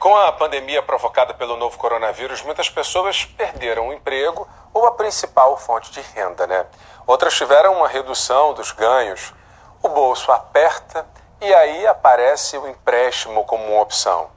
[0.00, 5.58] com a pandemia provocada pelo novo coronavírus, muitas pessoas perderam o emprego ou a principal
[5.58, 6.64] fonte de renda, né?
[7.06, 9.34] Outras tiveram uma redução dos ganhos.
[9.82, 11.06] O bolso aperta
[11.38, 14.30] e aí aparece o empréstimo como uma opção.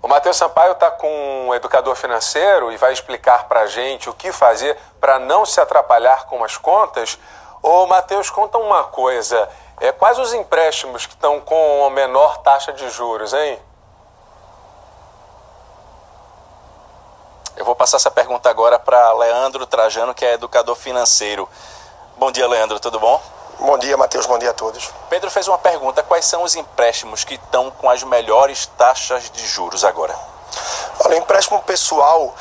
[0.00, 4.14] O Matheus Sampaio está com um educador financeiro e vai explicar para a gente o
[4.14, 7.18] que fazer para não se atrapalhar com as contas.
[7.60, 9.48] Ô, Matheus, conta uma coisa.
[9.80, 13.58] É, quais os empréstimos que estão com a menor taxa de juros, hein?
[17.66, 21.48] Vou passar essa pergunta agora para Leandro Trajano, que é educador financeiro.
[22.16, 23.20] Bom dia, Leandro, tudo bom?
[23.58, 24.24] Bom dia, Matheus.
[24.24, 24.92] Bom dia a todos.
[25.10, 29.44] Pedro fez uma pergunta: quais são os empréstimos que estão com as melhores taxas de
[29.44, 30.14] juros agora?
[31.00, 32.32] Olha, o empréstimo pessoal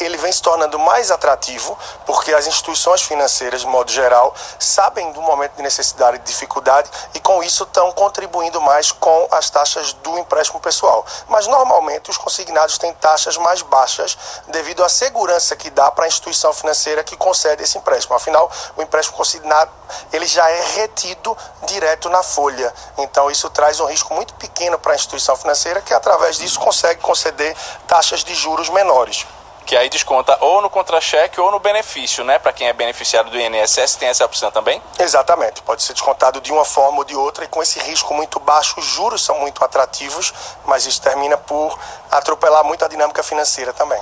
[0.00, 1.76] ele vem se tornando mais atrativo
[2.06, 7.20] porque as instituições financeiras, de modo geral, sabem do momento de necessidade e dificuldade e
[7.20, 11.04] com isso estão contribuindo mais com as taxas do empréstimo pessoal.
[11.28, 14.16] Mas normalmente os consignados têm taxas mais baixas
[14.48, 18.14] devido à segurança que dá para a instituição financeira que concede esse empréstimo.
[18.14, 19.70] Afinal, o empréstimo consignado
[20.12, 22.72] ele já é retido direto na folha.
[22.98, 27.00] Então isso traz um risco muito pequeno para a instituição financeira que através disso consegue
[27.00, 29.26] conceder taxas de juros menores
[29.68, 32.38] que aí desconta ou no contra-cheque ou no benefício, né?
[32.38, 34.82] Para quem é beneficiário do INSS, tem essa opção também?
[34.98, 38.40] Exatamente, pode ser descontado de uma forma ou de outra e com esse risco muito
[38.40, 40.32] baixo, os juros são muito atrativos,
[40.64, 41.78] mas isso termina por
[42.10, 44.00] atropelar muito a dinâmica financeira também.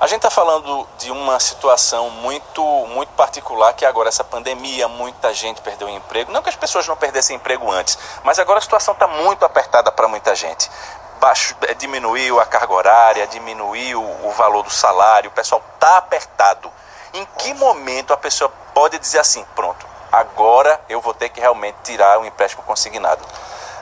[0.00, 4.88] A gente está falando de uma situação muito, muito particular, que é agora essa pandemia,
[4.88, 6.32] muita gente perdeu o emprego.
[6.32, 9.92] Não que as pessoas não perdessem emprego antes, mas agora a situação está muito apertada
[9.92, 10.68] para muita gente
[11.24, 16.70] baixo, é, diminuiu a carga horária, diminuiu o valor do salário, o pessoal está apertado.
[17.14, 21.76] Em que momento a pessoa pode dizer assim, pronto, agora eu vou ter que realmente
[21.82, 23.24] tirar o empréstimo consignado?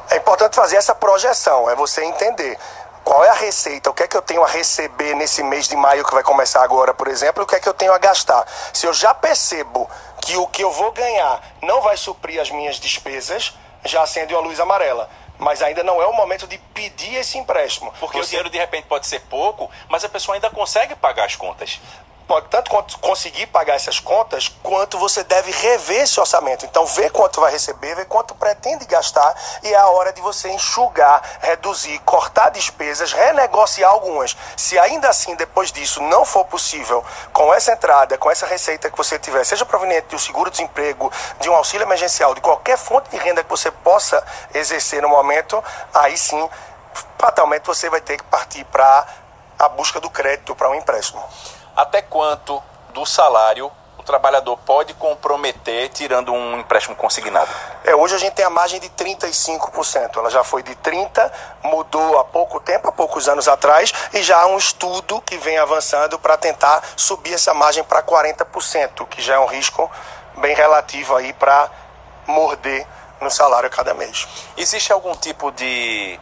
[0.09, 2.57] É importante fazer essa projeção, é você entender
[3.03, 5.75] qual é a receita, o que é que eu tenho a receber nesse mês de
[5.75, 7.99] maio que vai começar agora, por exemplo, e o que é que eu tenho a
[7.99, 8.47] gastar.
[8.73, 12.77] Se eu já percebo que o que eu vou ganhar não vai suprir as minhas
[12.77, 13.53] despesas,
[13.85, 15.11] já acende uma luz amarela
[15.43, 17.93] mas ainda não é o momento de pedir esse empréstimo.
[17.99, 18.25] Porque Você...
[18.25, 21.81] o dinheiro de repente pode ser pouco, mas a pessoa ainda consegue pagar as contas
[22.27, 26.65] pode tanto conseguir pagar essas contas, quanto você deve rever esse orçamento.
[26.65, 30.51] Então, ver quanto vai receber, ver quanto pretende gastar, e é a hora de você
[30.51, 34.37] enxugar, reduzir, cortar despesas, renegociar algumas.
[34.57, 38.97] Se ainda assim, depois disso, não for possível, com essa entrada, com essa receita que
[38.97, 43.17] você tiver, seja proveniente de um seguro-desemprego, de um auxílio emergencial, de qualquer fonte de
[43.17, 44.25] renda que você possa
[44.55, 45.63] exercer no momento,
[45.93, 46.49] aí sim,
[47.19, 49.07] fatalmente você vai ter que partir para
[49.59, 51.23] a busca do crédito para um empréstimo
[51.77, 52.63] até quanto
[52.93, 57.49] do salário o trabalhador pode comprometer tirando um empréstimo consignado?
[57.85, 60.17] É, hoje a gente tem a margem de 35%.
[60.17, 61.31] Ela já foi de 30%,
[61.63, 65.57] mudou há pouco tempo, há poucos anos atrás, e já há um estudo que vem
[65.59, 69.91] avançando para tentar subir essa margem para 40%, que já é um risco
[70.39, 71.71] bem relativo aí para
[72.27, 72.87] morder
[73.21, 74.27] no salário a cada mês.
[74.57, 76.19] Existe algum tipo de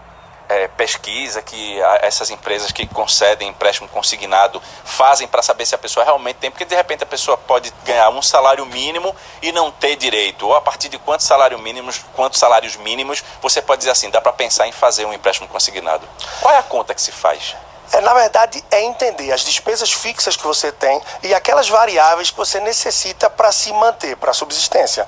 [0.50, 6.04] é, pesquisa que essas empresas que concedem empréstimo consignado fazem para saber se a pessoa
[6.04, 9.94] realmente tem, porque de repente a pessoa pode ganhar um salário mínimo e não ter
[9.94, 14.10] direito, ou a partir de quantos salários mínimos, quantos salários mínimos você pode dizer assim,
[14.10, 16.06] dá para pensar em fazer um empréstimo consignado.
[16.40, 17.54] Qual é a conta que se faz?
[17.92, 22.36] É, na verdade, é entender as despesas fixas que você tem e aquelas variáveis que
[22.36, 25.06] você necessita para se manter, para a subsistência.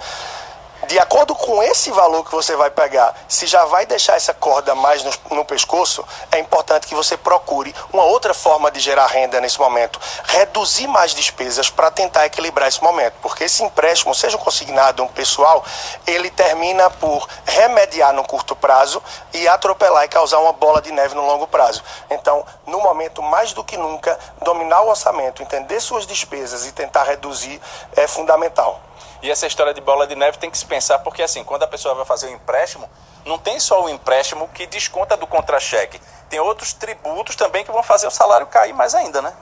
[0.89, 4.75] De acordo com esse valor que você vai pegar, se já vai deixar essa corda
[4.75, 9.41] mais no, no, pescoço, é importante que você procure uma outra forma de gerar renda
[9.41, 10.01] nesse momento.
[10.25, 13.15] Reduzir mais despesas para tentar equilibrar esse momento.
[13.23, 15.65] Porque esse empréstimo, seja um consignado ou um pessoal,
[16.05, 19.01] ele termina por remediar no curto prazo
[19.33, 21.83] e atropelar e causar uma bola de neve no longo prazo.
[22.11, 27.05] Então, no momento, mais do que nunca, dominar o orçamento, entender suas despesas e tentar
[27.05, 27.61] reduzir
[27.95, 28.81] é fundamental.
[29.23, 31.67] E essa história de bola de neve tem que se pensar, porque assim, quando a
[31.67, 32.89] pessoa vai fazer o um empréstimo,
[33.25, 36.01] não tem só o empréstimo que desconta do contra-cheque.
[36.29, 39.33] Tem outros tributos também que vão fazer o salário cair mais ainda, né?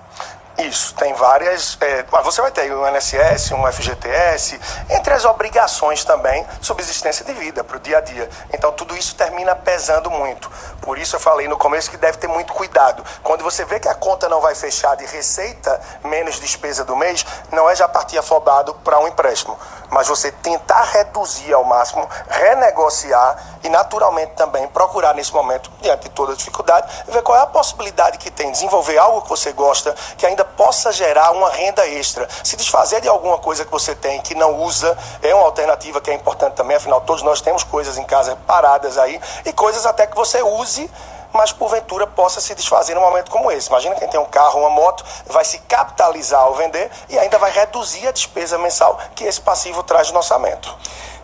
[0.66, 1.78] Isso, tem várias.
[1.80, 4.60] É, você vai ter um INSS, um FGTS,
[4.90, 8.28] entre as obrigações também, subsistência de vida para o dia a dia.
[8.52, 10.50] Então tudo isso termina pesando muito.
[10.80, 13.02] Por isso eu falei no começo que deve ter muito cuidado.
[13.22, 17.24] Quando você vê que a conta não vai fechar de receita menos despesa do mês,
[17.50, 19.58] não é já partir afobado para um empréstimo,
[19.90, 26.10] mas você tentar reduzir ao máximo, renegociar e naturalmente também procurar nesse momento, diante de
[26.10, 30.26] toda dificuldade, ver qual é a possibilidade que tem, desenvolver algo que você gosta, que
[30.26, 32.28] ainda possa gerar uma renda extra.
[32.44, 36.10] Se desfazer de alguma coisa que você tem que não usa, é uma alternativa que
[36.10, 40.06] é importante também, afinal todos nós temos coisas em casa paradas aí e coisas até
[40.06, 40.90] que você use
[41.32, 43.68] mas porventura possa se desfazer num momento como esse.
[43.68, 47.50] Imagina quem tem um carro, uma moto, vai se capitalizar ao vender e ainda vai
[47.50, 50.76] reduzir a despesa mensal que esse passivo traz no orçamento.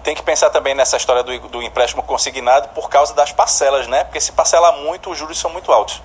[0.02, 4.04] Tem que pensar também nessa história do, do empréstimo consignado por causa das parcelas, né?
[4.04, 6.00] Porque se parcela muito, os juros são muito altos.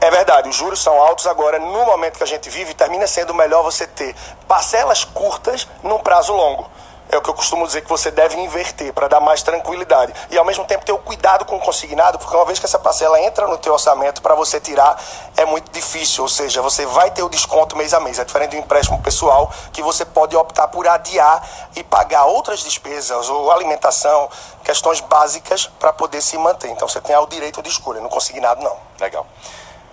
[0.00, 3.32] É verdade, os juros são altos agora, no momento que a gente vive, termina sendo
[3.32, 4.16] melhor você ter
[4.48, 6.68] parcelas curtas num prazo longo.
[7.12, 10.14] É o que eu costumo dizer que você deve inverter para dar mais tranquilidade.
[10.30, 12.78] E ao mesmo tempo ter o cuidado com o consignado, porque uma vez que essa
[12.78, 14.98] parcela entra no teu orçamento, para você tirar
[15.36, 16.22] é muito difícil.
[16.22, 18.18] Ou seja, você vai ter o desconto mês a mês.
[18.18, 23.28] É diferente do empréstimo pessoal, que você pode optar por adiar e pagar outras despesas,
[23.28, 24.30] ou alimentação,
[24.64, 26.70] questões básicas para poder se manter.
[26.70, 28.78] Então você tem o direito de escolha, no consignado não.
[28.98, 29.26] Legal.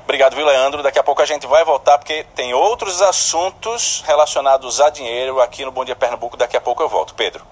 [0.10, 0.82] Obrigado, viu, Leandro?
[0.82, 5.64] Daqui a pouco a gente vai voltar, porque tem outros assuntos relacionados a dinheiro aqui
[5.64, 6.36] no Bom Dia Pernambuco.
[6.36, 7.14] Daqui a pouco eu volto.
[7.14, 7.46] Pedro.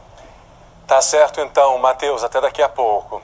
[0.88, 3.22] Tá certo então, Matheus, até daqui a pouco.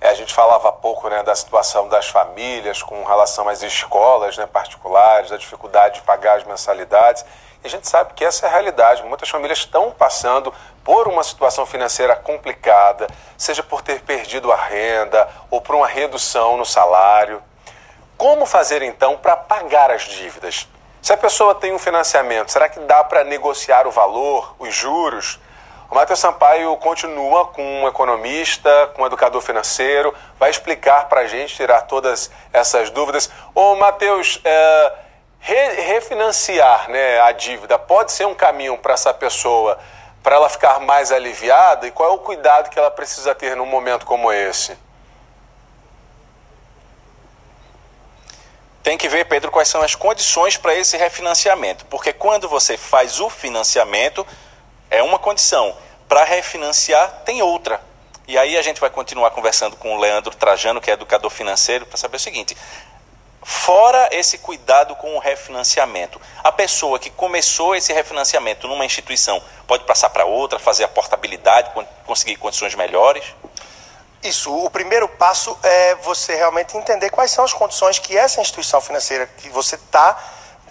[0.00, 4.36] É, a gente falava há pouco né, da situação das famílias com relação às escolas
[4.36, 7.24] né, particulares, da dificuldade de pagar as mensalidades.
[7.62, 9.04] E a gente sabe que essa é a realidade.
[9.04, 13.06] Muitas famílias estão passando por uma situação financeira complicada,
[13.36, 17.40] seja por ter perdido a renda ou por uma redução no salário.
[18.18, 20.66] Como fazer então para pagar as dívidas?
[21.00, 25.38] Se a pessoa tem um financiamento, será que dá para negociar o valor, os juros?
[25.88, 31.26] O Matheus Sampaio continua com um economista, com um educador financeiro, vai explicar para a
[31.28, 33.30] gente, tirar todas essas dúvidas.
[33.54, 34.92] Ô Matheus, é,
[35.38, 39.78] re, refinanciar né, a dívida pode ser um caminho para essa pessoa,
[40.24, 41.86] para ela ficar mais aliviada?
[41.86, 44.76] E qual é o cuidado que ela precisa ter num momento como esse?
[48.88, 51.84] Tem que ver, Pedro, quais são as condições para esse refinanciamento.
[51.90, 54.26] Porque quando você faz o financiamento,
[54.88, 55.76] é uma condição.
[56.08, 57.82] Para refinanciar, tem outra.
[58.26, 61.84] E aí a gente vai continuar conversando com o Leandro Trajano, que é educador financeiro,
[61.84, 62.56] para saber o seguinte:
[63.42, 69.84] fora esse cuidado com o refinanciamento, a pessoa que começou esse refinanciamento numa instituição pode
[69.84, 71.72] passar para outra, fazer a portabilidade,
[72.06, 73.22] conseguir condições melhores?
[74.22, 78.80] Isso, o primeiro passo é você realmente entender quais são as condições que essa instituição
[78.80, 80.16] financeira que você está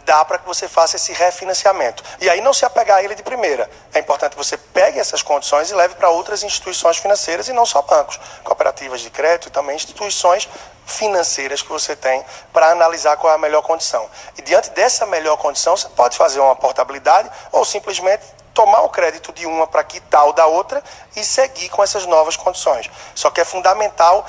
[0.07, 2.01] dá para que você faça esse refinanciamento.
[2.21, 3.69] E aí não se apegar a ele de primeira.
[3.93, 7.65] É importante que você pegue essas condições e leve para outras instituições financeiras e não
[7.65, 10.47] só bancos, cooperativas de crédito e também instituições
[10.85, 12.23] financeiras que você tem
[12.53, 14.09] para analisar qual é a melhor condição.
[14.37, 18.23] E diante dessa melhor condição, você pode fazer uma portabilidade ou simplesmente
[18.57, 20.83] tomar o crédito de uma para quitar o da outra
[21.15, 22.89] e seguir com essas novas condições.
[23.13, 24.25] Só que é fundamental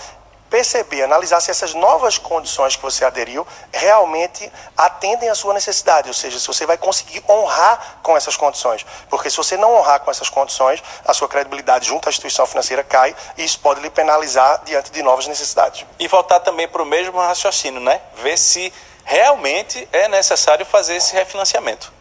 [0.50, 6.14] perceber, analisar se essas novas condições que você aderiu realmente atendem à sua necessidade, ou
[6.14, 8.84] seja, se você vai conseguir honrar com essas condições.
[9.08, 12.84] Porque se você não honrar com essas condições, a sua credibilidade junto à instituição financeira
[12.84, 15.86] cai e isso pode lhe penalizar diante de novas necessidades.
[15.98, 17.98] E voltar também para o mesmo raciocínio, né?
[18.16, 18.70] Ver se
[19.06, 21.96] realmente é necessário fazer esse refinanciamento.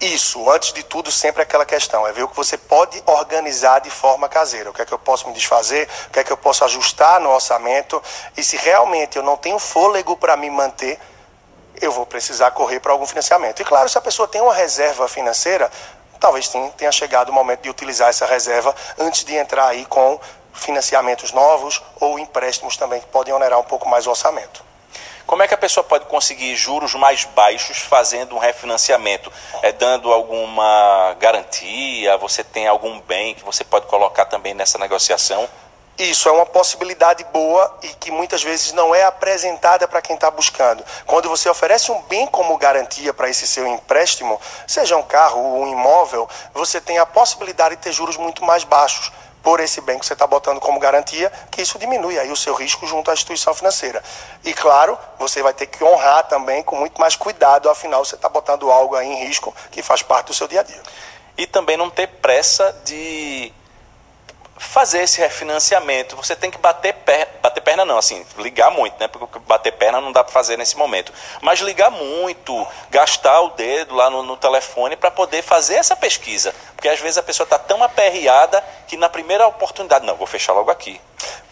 [0.00, 3.88] Isso, antes de tudo, sempre aquela questão, é ver o que você pode organizar de
[3.88, 4.68] forma caseira.
[4.68, 7.18] O que é que eu posso me desfazer, o que é que eu posso ajustar
[7.18, 8.02] no orçamento.
[8.36, 10.98] E se realmente eu não tenho fôlego para me manter,
[11.80, 13.60] eu vou precisar correr para algum financiamento.
[13.60, 15.70] E claro, se a pessoa tem uma reserva financeira,
[16.20, 20.20] talvez tenha chegado o momento de utilizar essa reserva antes de entrar aí com
[20.52, 24.62] financiamentos novos ou empréstimos também que podem onerar um pouco mais o orçamento.
[25.26, 29.32] Como é que a pessoa pode conseguir juros mais baixos fazendo um refinanciamento?
[29.60, 32.16] É dando alguma garantia?
[32.18, 35.48] Você tem algum bem que você pode colocar também nessa negociação?
[35.98, 40.30] Isso é uma possibilidade boa e que muitas vezes não é apresentada para quem está
[40.30, 40.84] buscando.
[41.06, 45.62] Quando você oferece um bem como garantia para esse seu empréstimo, seja um carro ou
[45.64, 49.10] um imóvel, você tem a possibilidade de ter juros muito mais baixos
[49.46, 52.52] por esse bem que você está botando como garantia, que isso diminui aí o seu
[52.52, 54.02] risco junto à instituição financeira.
[54.42, 58.28] E claro, você vai ter que honrar também com muito mais cuidado, afinal você está
[58.28, 60.82] botando algo aí em risco que faz parte do seu dia a dia.
[61.38, 63.52] E também não ter pressa de
[64.58, 69.06] fazer esse refinanciamento, você tem que bater perna, bater perna não, assim, ligar muito, né?
[69.06, 71.12] Porque bater perna não dá para fazer nesse momento.
[71.40, 76.54] Mas ligar muito, gastar o dedo lá no, no telefone para poder fazer essa pesquisa.
[76.86, 80.52] Porque às vezes a pessoa está tão aperreada que na primeira oportunidade, não, vou fechar
[80.52, 81.00] logo aqui.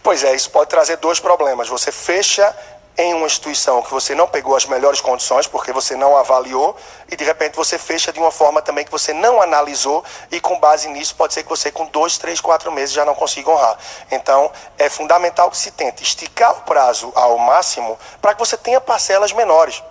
[0.00, 1.66] Pois é, isso pode trazer dois problemas.
[1.66, 2.56] Você fecha
[2.96, 6.76] em uma instituição que você não pegou as melhores condições, porque você não avaliou,
[7.10, 10.60] e de repente você fecha de uma forma também que você não analisou, e com
[10.60, 13.76] base nisso pode ser que você com dois, três, quatro meses já não consiga honrar.
[14.12, 18.80] Então é fundamental que se tente esticar o prazo ao máximo para que você tenha
[18.80, 19.82] parcelas menores.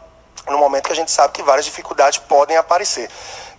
[0.47, 3.09] No momento que a gente sabe que várias dificuldades podem aparecer.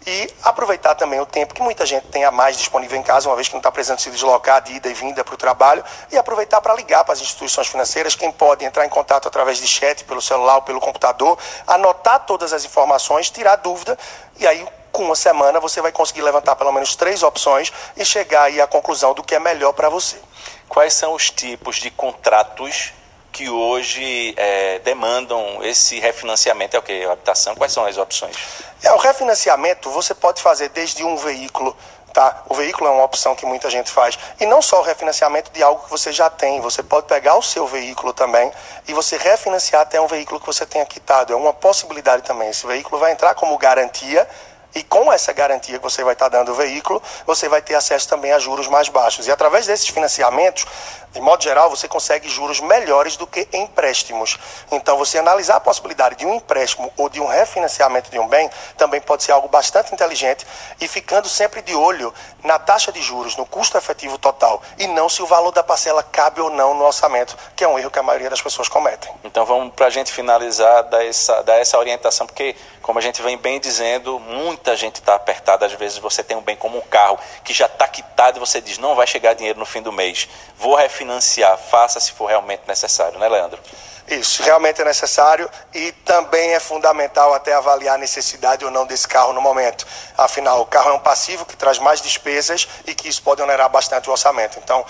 [0.07, 3.37] E aproveitar também o tempo que muita gente tem a mais disponível em casa, uma
[3.37, 6.19] vez que não está precisando se deslocar de ida e vinda para o trabalho, e
[6.19, 10.05] aproveitar para ligar para as instituições financeiras, quem pode entrar em contato através de chat,
[10.05, 13.99] pelo celular ou pelo computador, anotar todas as informações, tirar dúvida,
[14.37, 18.43] e aí com uma semana você vai conseguir levantar pelo menos três opções e chegar
[18.43, 20.21] aí à conclusão do que é melhor para você.
[20.69, 22.93] Quais são os tipos de contratos
[23.35, 26.77] que hoje é, demandam esse refinanciamento?
[26.77, 27.05] É o que?
[27.05, 27.57] Habitação?
[27.57, 28.37] Quais são as opções?
[28.81, 31.77] É, o refinanciamento você pode fazer desde um veículo
[32.15, 32.45] Tá?
[32.49, 34.17] O veículo é uma opção que muita gente faz.
[34.39, 36.61] E não só o refinanciamento de algo que você já tem.
[36.61, 38.53] Você pode pegar o seu veículo também
[38.87, 41.33] e você refinanciar até um veículo que você tenha quitado.
[41.33, 42.51] É uma possibilidade também.
[42.51, 44.29] Esse veículo vai entrar como garantia
[44.75, 48.09] e com essa garantia que você vai estar dando ao veículo, você vai ter acesso
[48.09, 49.27] também a juros mais baixos.
[49.27, 50.67] E através desses financiamentos,
[51.15, 54.37] de modo geral, você consegue juros melhores do que empréstimos.
[54.73, 58.51] Então, você analisar a possibilidade de um empréstimo ou de um refinanciamento de um bem
[58.77, 60.45] também pode ser algo bastante inteligente
[60.81, 62.13] e ficando sempre de olho
[62.43, 66.03] na taxa de juros, no custo efetivo total e não se o valor da parcela
[66.03, 69.13] cabe ou não no orçamento, que é um erro que a maioria das pessoas cometem.
[69.23, 73.23] Então, vamos para a gente finalizar, dar essa, dar essa orientação, porque, como a gente
[73.23, 74.19] vem bem dizendo,
[74.65, 75.67] muita gente está apertada.
[75.67, 78.63] Às vezes, você tem um bem como um carro que já está quitado e você
[78.63, 82.27] diz, não vai chegar dinheiro no fim do mês, vou refinanciar financiar, faça se for
[82.27, 83.61] realmente necessário, né, Leandro?
[84.07, 89.09] Isso, realmente é necessário e também é fundamental até avaliar a necessidade ou não desse
[89.09, 89.87] carro no momento.
[90.17, 93.71] Afinal, o carro é um passivo que traz mais despesas e que isso pode onerar
[93.71, 94.59] bastante o orçamento.
[94.63, 94.85] Então,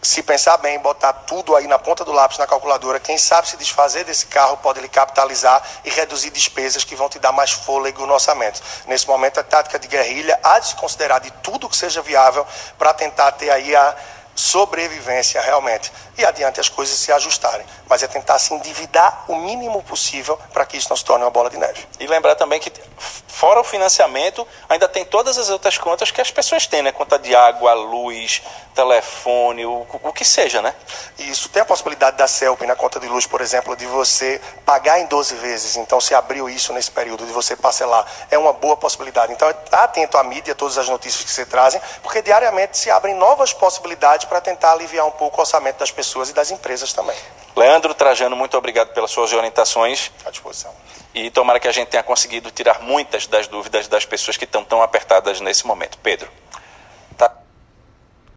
[0.00, 3.56] se pensar bem, botar tudo aí na ponta do lápis na calculadora, quem sabe se
[3.56, 8.06] desfazer desse carro pode lhe capitalizar e reduzir despesas que vão te dar mais fôlego
[8.06, 8.62] no orçamento.
[8.86, 12.46] Nesse momento, a tática de guerrilha há de se considerar de tudo que seja viável
[12.78, 13.96] para tentar ter aí a
[14.38, 15.92] sobrevivência realmente.
[16.16, 17.66] E adiante as coisas se ajustarem.
[17.88, 21.30] Mas é tentar se endividar o mínimo possível para que isso não se torne uma
[21.30, 21.86] bola de neve.
[21.98, 22.72] E lembrar também que,
[23.26, 26.92] fora o financiamento, ainda tem todas as outras contas que as pessoas têm, né?
[26.92, 28.42] Conta de água, luz,
[28.74, 30.72] telefone, o, o que seja, né?
[31.18, 31.48] Isso.
[31.48, 35.06] Tem a possibilidade da CELP na conta de luz, por exemplo, de você pagar em
[35.06, 35.76] 12 vezes.
[35.76, 39.32] Então, se abriu isso nesse período de você parcelar, é uma boa possibilidade.
[39.32, 43.14] Então, tá atento à mídia, todas as notícias que se trazem, porque diariamente se abrem
[43.14, 47.16] novas possibilidades para tentar aliviar um pouco o orçamento das pessoas e das empresas também.
[47.56, 50.12] Leandro Trajano, muito obrigado pelas suas orientações.
[50.24, 50.72] À disposição.
[51.14, 54.62] E tomara que a gente tenha conseguido tirar muitas das dúvidas das pessoas que estão
[54.62, 55.98] tão apertadas nesse momento.
[55.98, 56.30] Pedro.